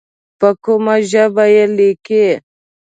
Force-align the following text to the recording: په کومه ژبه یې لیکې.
په 0.39 0.49
کومه 0.63 0.95
ژبه 1.11 1.45
یې 1.55 1.65
لیکې. 1.77 2.27